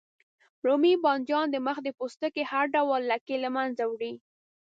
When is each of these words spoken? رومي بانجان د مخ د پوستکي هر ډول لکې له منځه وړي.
رومي 0.65 0.93
بانجان 1.03 1.45
د 1.51 1.55
مخ 1.65 1.77
د 1.83 1.87
پوستکي 1.97 2.43
هر 2.51 2.65
ډول 2.75 3.01
لکې 3.11 3.35
له 3.43 3.49
منځه 3.57 3.83
وړي. 3.91 4.13